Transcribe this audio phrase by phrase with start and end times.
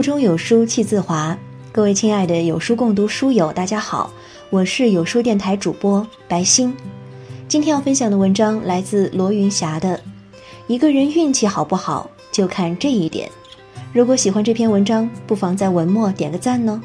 [0.00, 1.36] 腹中有书气自华，
[1.70, 4.10] 各位亲爱的有书共读书友，大家好，
[4.48, 6.74] 我是有书电台主播白欣。
[7.46, 9.98] 今天要分享的文章来自罗云霞的
[10.68, 13.28] 《一个人运气好不好，就看这一点》。
[13.92, 16.82] 如果喜欢这篇文章，不妨在文末点个赞呢。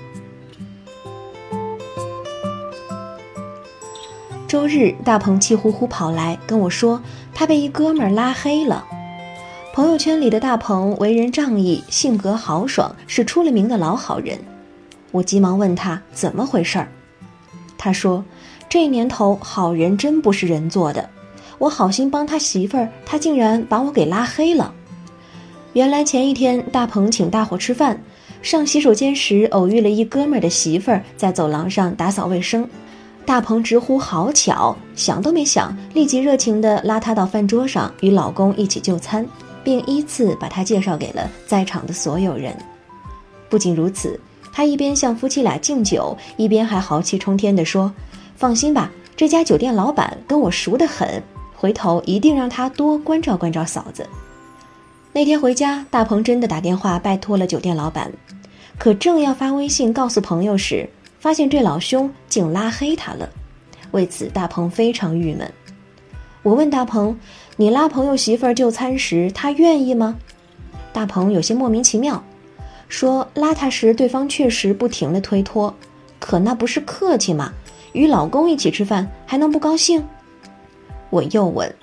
[4.45, 7.01] 周日，大鹏气呼呼跑来跟我说，
[7.33, 8.85] 他被一哥们儿拉黑了。
[9.75, 14.39] 朋友圈里的大鹏为人仗义，性格豪爽，是出了名的老好人。
[15.11, 16.87] 我急忙问他怎么回事儿。
[17.77, 18.23] 他说
[18.69, 21.09] ：“这年头好人真不是人做的。
[21.57, 24.73] 我好心帮他媳妇儿，他竟然把我给拉黑了。
[25.73, 28.01] 原来前一天大鹏请大伙吃饭，
[28.41, 32.65] 上洗手间时偶遇了一哥们儿的媳妇儿在走廊上打扫卫生，
[33.25, 39.27] 大鹏直呼好巧，想都没想，立即热情地拉她到饭桌上与老公一起就餐。”
[39.65, 42.55] 并依次把他介绍给了在场的所有人。
[43.49, 44.17] 不仅如此，
[44.53, 47.93] 他一边向夫妻俩敬酒，一边还豪气冲天地说
[48.37, 51.21] ：“放心吧，这家酒店老板跟我熟得很，
[51.55, 54.07] 回头一定让他多关照关照嫂子。”
[55.11, 58.11] 那天回家，大鹏真的打电话拜托了酒店老板，
[58.77, 60.87] 可正要发微信告诉朋友时，
[61.19, 63.29] 发现这老兄竟拉黑他了。
[63.91, 65.51] 为此，大鹏非常郁闷。
[66.45, 67.17] 我问大鹏
[67.57, 70.15] ：“你拉朋友媳妇儿就餐时，他愿意吗？”
[70.93, 72.23] 大鹏有些莫名其妙，
[72.87, 75.73] 说：“拉他时，对方确实不停的推脱，
[76.19, 77.51] 可那不是客气吗？
[77.93, 80.05] 与老公一起吃饭，还能不高兴？”
[81.09, 81.73] 我又问：“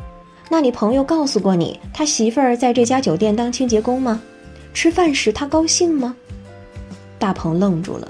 [0.49, 4.23] 那你朋友告诉过你，他媳妇儿在这家酒店当清洁工吗？
[4.73, 6.15] 吃饭时他高兴吗？”
[7.19, 8.07] 大鹏愣住了，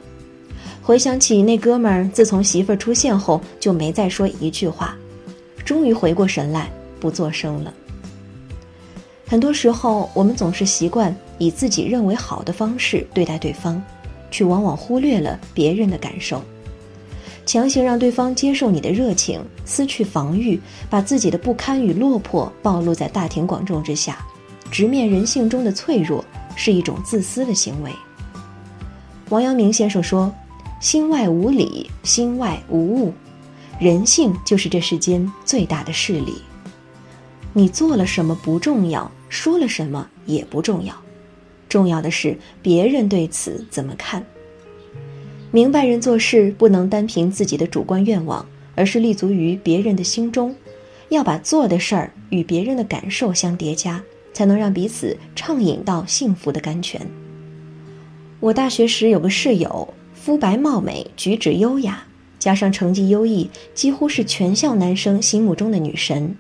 [0.83, 4.95] 回想起那哥们儿自从媳妇儿出现后，就没再说一句话。
[5.65, 7.73] 终于回过神来，不作声了。
[9.27, 13.83] 很多时候，我们总是习惯以自己认为好的方式对待对方，
[14.31, 16.43] 却往往忽略了别人的感受。
[17.45, 24.19] 强行让对方接受你的热情，撕去防御，把自己的不堪与落魄暴露在大庭广众之下，
[24.71, 26.25] 直面人性中的脆弱，
[26.55, 27.91] 是一种自私的行为。
[29.31, 30.33] 王阳明先生说
[30.79, 33.13] ：“心外无理，心外无物。”
[33.81, 36.37] 人性就是这世间最大的势力。
[37.53, 40.95] 你做了什么不重要，说了什么也不重要，
[41.69, 44.25] 重要的是别人对此怎么看。
[45.51, 50.55] 明白人做事不能单凭自己的主观愿望，而是立足于别人的心中，
[51.11, 57.07] 要把做的事儿与别人的感受相叠加，才能让彼此畅饮到幸福的甘泉。
[58.41, 62.03] 我大学时有个室友，肤白貌美，举止优雅。
[62.43, 66.37] 加上成绩优异，几乎是全校男生心目中的女神，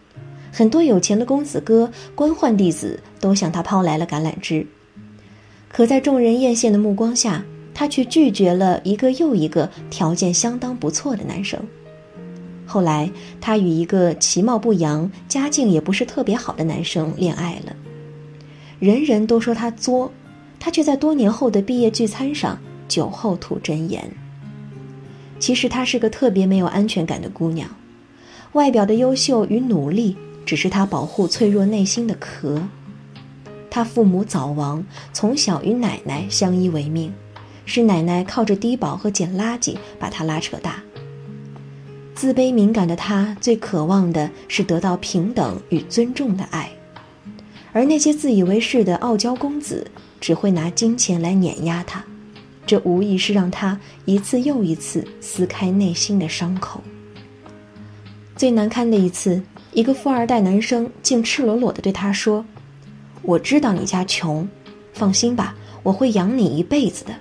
[0.51, 4.67] 很多有钱的公子哥、官宦弟子都向她抛来了橄榄枝。
[5.69, 11.61] 可在众人艳羡的目光下，她却拒绝了一个又一个条件相当不错的男生。
[12.67, 13.09] 后来，
[13.41, 17.77] 她与一个其貌不扬、家境也不是特别好的男生恋爱了。
[18.81, 20.11] 人人都说她作，
[20.59, 22.59] 她却在多年后的毕业聚餐上
[22.89, 24.13] 酒后吐真言。
[25.43, 27.69] 其实她是个特别没有安全感的姑娘，
[28.53, 30.17] 外表的优秀与努力
[30.47, 32.63] 只是她保护脆弱内心的壳。
[33.69, 37.13] 她父母早亡，从小与奶奶相依为命，
[37.67, 40.81] 是奶奶靠着低保和捡垃圾把她拉扯大。
[42.15, 46.71] 自卑敏感的她最渴望的是得到平等与尊重的爱，
[47.73, 52.05] 而那些自以为是的傲娇公子只会拿金钱来碾压她。
[52.73, 56.83] 这无疑是让他一次又一次撕开内心的伤口。
[58.35, 59.43] 最难堪的一次，
[59.75, 62.43] 一个富二代男生竟赤裸裸地对他说
[63.21, 64.49] ：“我知道你家穷，
[64.95, 67.15] 放心吧，我会养你一辈子的。”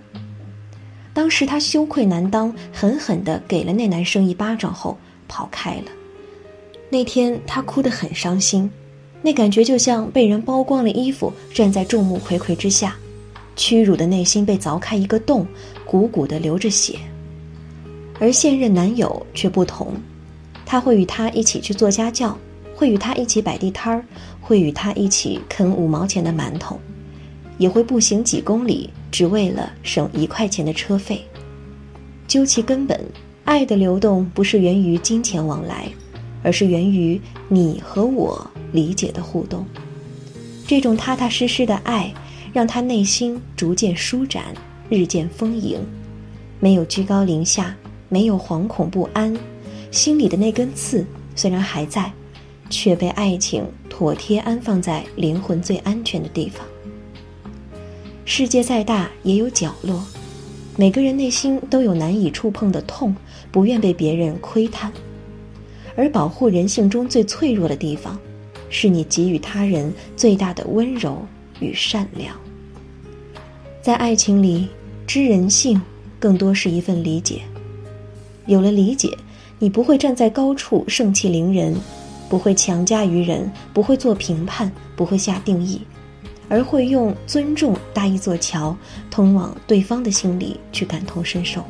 [1.14, 4.98] 当时他羞愧难当，狠狠地给了那男生一巴掌后
[5.28, 5.92] 跑开了。
[6.90, 8.72] 那天他哭得很伤心，
[9.22, 12.96] 那感觉就像被人剥光了衣服，站在众目睽睽之下。
[13.62, 15.46] 屈辱的内心被凿开一个洞，
[15.86, 16.96] 鼓鼓的流着血。
[18.20, 19.94] 而现任男友却不同，
[20.66, 22.36] 他会与她一起去做家教，
[22.74, 24.04] 会与她一起摆地摊儿，
[24.42, 26.80] 会与她一起啃五毛钱的馒头，
[27.60, 31.24] 也会步行几公里，只为了省一块钱的车费。
[32.28, 33.00] 究其根本，
[33.46, 35.88] 爱的流动不是源于金钱往来，
[36.42, 39.64] 而是源于你和我理解的互动。
[40.66, 42.12] 这种踏踏实实的爱。
[42.54, 44.54] 让他内心逐渐舒展，
[44.90, 45.80] 日渐丰盈，
[46.60, 47.76] 没有居高临下，
[48.10, 49.36] 没有惶恐不安，
[49.90, 51.06] 心里的那根刺
[51.36, 52.12] 虽然还在，
[52.70, 56.66] 却被爱情妥帖安放在灵魂最安全的地方。
[58.26, 60.04] 世界再大也有角落，
[60.78, 63.16] 每个人内心都有难以触碰的痛，
[63.52, 64.92] 不愿被别人窥探。
[65.96, 68.18] 而保护人性中最脆弱的地方，
[68.70, 71.26] 是你给予他人最大的温柔
[71.62, 72.36] 与善良。
[73.82, 74.68] 在爱情里，
[75.08, 75.82] 知人性
[76.20, 77.42] 更多是一份理解。
[78.48, 79.18] 有了理解，
[79.58, 81.74] 你不会站在高处盛气凌人，
[82.28, 85.80] 不会强加于人，不会做评判，不会下定义，
[86.50, 88.76] 而会用尊重搭一座桥，
[89.10, 91.64] 通往对方的心里去感同身受。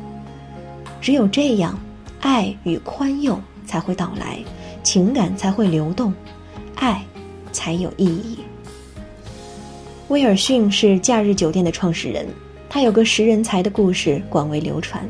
[1.00, 1.78] 只有这样，
[2.20, 3.40] 爱与宽宥。
[3.64, 4.38] 才会到来，
[4.82, 6.12] 情感才会流动，
[6.74, 7.02] 爱
[7.52, 8.38] 才有意义。
[10.12, 12.26] 威尔逊是假日酒店的创始人，
[12.68, 15.08] 他有个识人才的故事广为流传。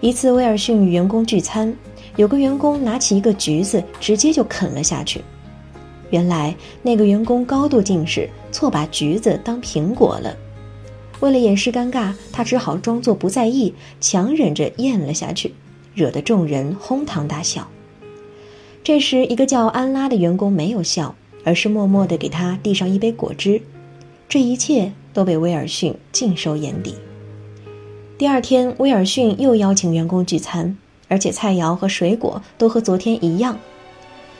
[0.00, 1.76] 一次，威尔逊与员工聚餐，
[2.16, 5.20] 有个员工拿起一个橘子，直接就啃了下去。
[6.08, 10.34] 原来那个员工高度近视，错把橘子当苹果了。
[11.20, 15.52] 为了掩饰尴尬，他只好装作不在意，强忍着咽了下去。
[15.94, 17.68] 惹得众人哄堂大笑。
[18.82, 21.14] 这时，一个叫安拉的员工没有笑，
[21.44, 23.60] 而是默默地给他递上一杯果汁。
[24.30, 26.94] 这一切都被威尔逊尽收眼底。
[28.16, 30.78] 第二天，威尔逊又邀请员工聚餐，
[31.08, 33.58] 而且菜肴和水果都和昨天一样。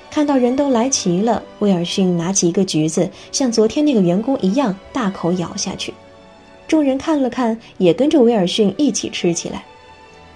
[0.08, 5.92] 看到人都来齐了，威尔逊拿起一个橘子，像昨天那个员工一样大口咬下去。
[6.68, 9.64] 众人看了看，也跟着威尔逊一起吃起来。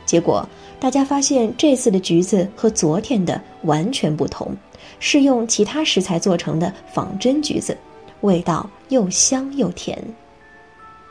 [0.05, 0.45] 结果。
[0.81, 4.55] 大家发现这次的橘子和昨天的完全不同，
[4.99, 7.75] 是用其他食材做成的仿真橘子，
[8.21, 10.03] 味道又香又甜。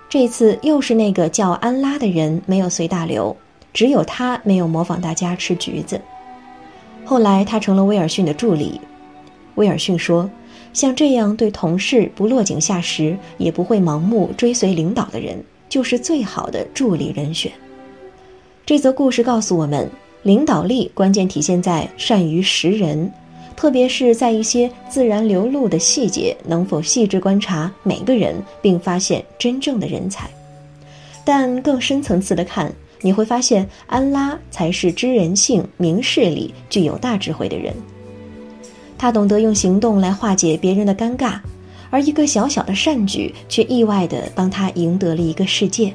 [0.09, 3.35] 这次又是那个叫安拉的人没有随大流，
[3.74, 6.00] 只有他没有模仿大家吃橘子。
[7.03, 8.80] 后来他成了威尔逊的助理。
[9.56, 10.30] 威尔逊说
[10.71, 17.51] ：“像这样对同事不落井下石，也不会盲目追随领导的人，就是最好的助理人选。”
[18.65, 19.89] 这则故事告诉我们，
[20.21, 23.12] 领导力关键体现在善于识人，
[23.55, 30.29] 特别是在一些自然流露的细节，能否细致观察每个人，并发现真正的人才。
[31.23, 37.73] 但更深层次的看，你会发现安拉才是知人性、明事理、具有大智慧的人。
[38.97, 41.39] 他懂得用行动来化解别人的尴尬，
[41.89, 45.94] 而一个小小的善举，却意外地帮他赢得了一个世界。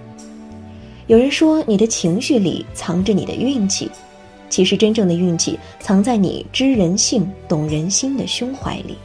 [1.06, 3.90] 有人说，你的情绪里藏着你的运气，
[4.48, 8.96] 其实真正的运气藏在你知人性、懂人心的胸怀里。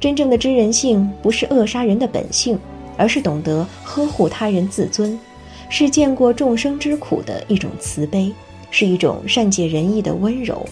[0.00, 2.58] 真正的知人性，不是扼杀人的本性，
[2.96, 5.18] 而是懂得呵护他人自尊，
[5.70, 8.30] 是见过众生之苦的一种慈悲，
[8.70, 10.66] 是一种善解人意的温柔，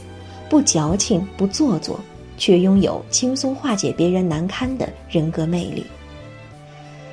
[0.50, 1.98] 不矫情，不做作，
[2.36, 5.84] 却拥有轻松化解别人难堪的人格魅力。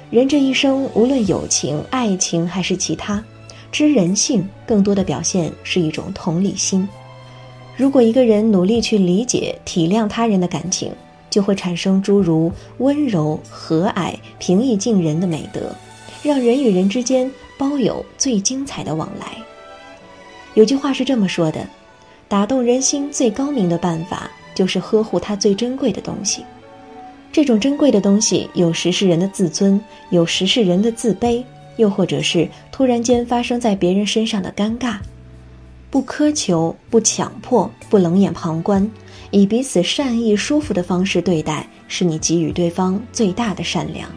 [0.10, 3.24] 人这一生，无论友情、爱情还是其他，
[3.72, 6.88] 知人性更多的表现是一种同理心。
[7.78, 10.92] 如果一个人努力去理解、体谅他人的感情，
[11.30, 15.74] 就会产生诸如温柔、和蔼、平易近人的美德，
[16.24, 19.38] 让人与人之间包有最精彩的往来。
[20.56, 21.66] 有句话是这么说的：
[22.28, 26.44] 打动人心最高明的办法，就是呵护他最珍贵的东西。
[27.32, 31.44] 这种珍贵的东西，有时是人的自尊，有时是人的自卑，
[31.80, 34.98] 又或者是突然间发生在别人身上的尴尬。
[35.90, 38.88] 不苛求，不强迫，不冷眼旁观，
[39.32, 44.08] 以彼此善意、舒服的方式对待，是你给予对方最大的善良。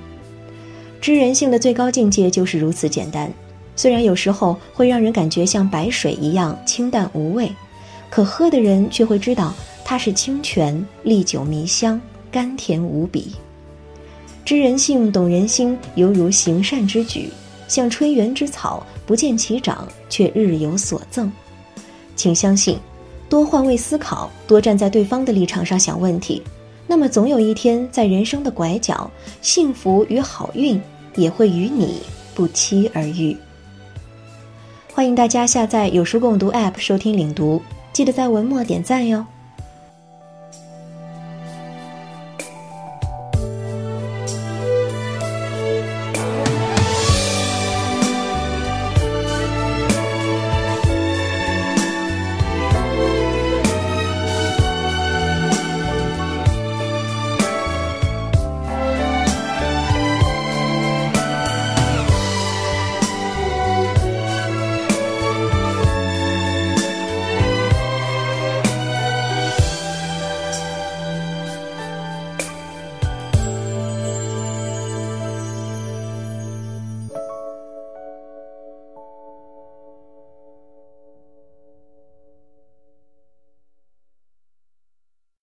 [1.00, 3.32] 知人性的最高境界就是如此简单。
[3.74, 7.50] 虽然有时候会让人感觉像白水一样清淡无味，
[8.10, 11.98] 可喝的人却会知道它是清泉，历久弥香。
[12.30, 13.32] 甘甜无比，
[14.42, 17.28] 知人性、懂人心，犹如行善之举，
[17.72, 21.32] 像春园之草，不见其长，却日有所增。
[22.14, 22.78] 请相信，
[23.30, 26.42] 多换位思考，多站在对方的立场上想问题，
[26.86, 29.10] 那么总有一天，在人生的拐角，
[29.40, 30.78] 幸福与好运
[31.16, 32.02] 也会与你
[32.34, 33.34] 不期而遇。
[34.92, 39.24] 欢迎大家下载有书共读 App 收听领读，记得在文末点赞哟。